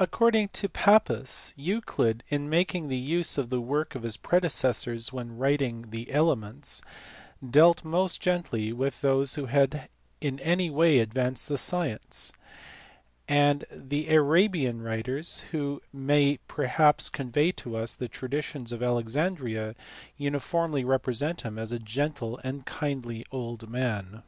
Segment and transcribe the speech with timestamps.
[0.00, 5.90] According to Pappus^ Euclid, in making use of the work of his predecessors when writing
[5.90, 6.82] the Elements,
[7.48, 9.88] dealt most gently with those who had
[10.20, 12.32] in any way advanced the science:
[13.28, 19.76] and the Arabian writers, who may perhaps convey to us the traditions of Alexandria,
[20.16, 24.24] uniformly represent him as a gentle and kindly old man.